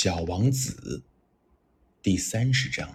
[0.00, 1.02] 小王子
[2.00, 2.88] 第三十章。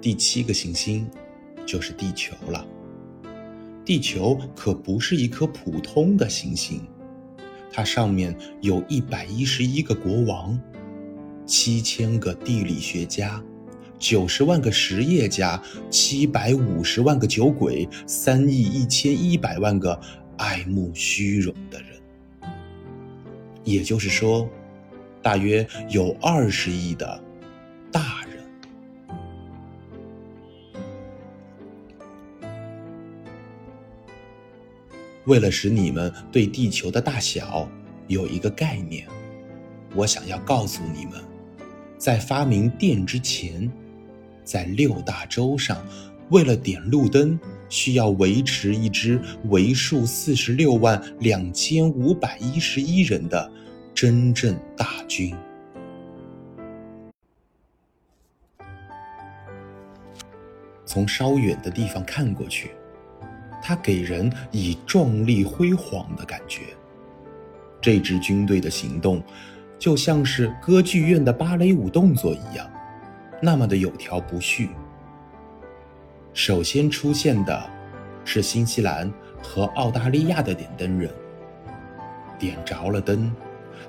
[0.00, 1.06] 第七个行星
[1.66, 2.66] 就是地球了。
[3.84, 6.80] 地球可不是一颗普通的行星，
[7.70, 10.58] 它上面有一百一十一个国王，
[11.44, 13.44] 七千个地理学家，
[14.02, 19.98] 九十万个实业家，七百五十万个酒鬼，三亿一千一百万个
[20.36, 21.88] 爱慕虚荣的人。
[23.62, 24.50] 也就是说，
[25.22, 27.22] 大约有二十亿的
[27.92, 28.42] 大人。
[35.26, 37.68] 为了使你们对地球的大小
[38.08, 39.06] 有一个概念，
[39.94, 41.22] 我想要告诉你们，
[41.96, 43.70] 在发明电之前，
[44.44, 45.84] 在六大洲上，
[46.30, 47.38] 为了点路灯，
[47.68, 53.50] 需要维持一支为数四十六万两千五百一十一人的
[53.94, 55.34] 真正大军。
[60.84, 62.70] 从稍远的地方看过去。
[63.64, 66.62] 它给人以壮丽辉煌的感觉。
[67.80, 69.22] 这支军队的行动，
[69.78, 72.68] 就像是歌剧院的芭蕾舞动作一样，
[73.42, 74.68] 那么的有条不紊。
[76.32, 77.70] 首先出现的，
[78.24, 79.12] 是新西兰
[79.42, 81.10] 和澳大利亚的点灯人。
[82.38, 83.30] 点着了灯，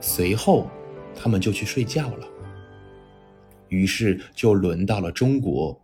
[0.01, 0.67] 随后
[1.15, 2.27] 他们就去睡觉了。
[3.69, 5.79] 于是就轮到了中国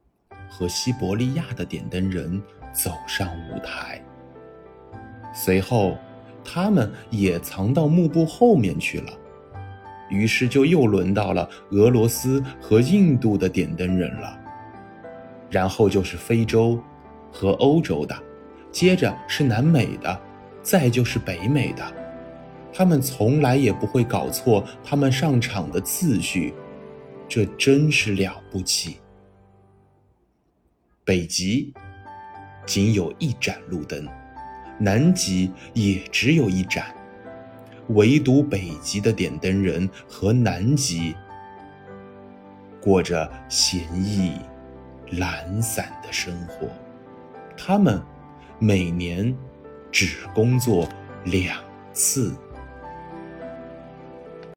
[0.50, 2.42] 和西伯利亚的点灯人。
[2.72, 4.00] 走上舞台，
[5.34, 5.98] 随后，
[6.46, 9.12] 他们也藏到幕布后面去了。
[10.10, 14.40] 于是，就又轮到了俄罗斯和印度的点灯人了。
[15.50, 16.82] 然后就是非洲
[17.32, 18.16] 和欧洲的，
[18.72, 20.22] 接着是南美的，
[20.62, 21.84] 再就是北美的。
[22.72, 26.54] 他们从来也不会搞错他们上场的次序，
[27.28, 28.98] 这真是了不起。
[31.04, 31.74] 北极。
[32.66, 34.08] 仅有一盏路灯，
[34.78, 36.86] 南极也只有一盏，
[37.90, 41.16] 唯独北极的点灯人和南极
[42.82, 44.34] 过着闲逸、
[45.12, 46.68] 懒散的生活。
[47.58, 48.02] 他们
[48.58, 49.36] 每年
[49.92, 50.88] 只工作
[51.26, 51.58] 两
[51.94, 52.34] 次。